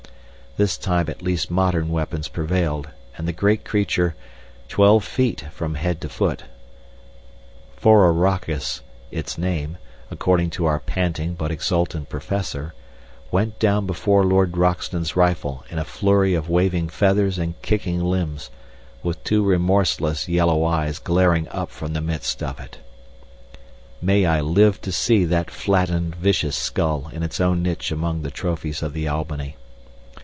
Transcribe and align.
This 0.57 0.77
time 0.77 1.05
at 1.09 1.21
least 1.21 1.49
modern 1.49 1.87
weapons 1.87 2.27
prevailed 2.27 2.89
and 3.17 3.25
the 3.25 3.31
great 3.31 3.63
creature, 3.63 4.15
twelve 4.67 5.05
feet 5.05 5.45
from 5.49 5.75
head 5.75 6.01
to 6.01 6.09
foot 6.09 6.43
phororachus 7.81 8.81
its 9.11 9.37
name, 9.37 9.77
according 10.11 10.49
to 10.49 10.65
our 10.65 10.77
panting 10.81 11.35
but 11.35 11.51
exultant 11.51 12.09
Professor 12.09 12.73
went 13.31 13.59
down 13.59 13.85
before 13.85 14.25
Lord 14.25 14.57
Roxton's 14.57 15.15
rifle 15.15 15.63
in 15.69 15.79
a 15.79 15.85
flurry 15.85 16.33
of 16.33 16.49
waving 16.49 16.89
feathers 16.89 17.37
and 17.39 17.59
kicking 17.61 18.03
limbs, 18.03 18.49
with 19.03 19.23
two 19.23 19.45
remorseless 19.45 20.27
yellow 20.27 20.65
eyes 20.65 20.99
glaring 20.99 21.47
up 21.47 21.71
from 21.71 21.93
the 21.93 22.01
midst 22.01 22.43
of 22.43 22.59
it. 22.59 22.77
May 24.01 24.25
I 24.25 24.41
live 24.41 24.81
to 24.81 24.91
see 24.91 25.23
that 25.23 25.49
flattened 25.49 26.13
vicious 26.17 26.57
skull 26.57 27.07
in 27.13 27.23
its 27.23 27.39
own 27.39 27.63
niche 27.63 27.89
amid 27.93 28.23
the 28.23 28.31
trophies 28.31 28.83
of 28.83 28.91
the 28.91 29.07
Albany. 29.07 29.55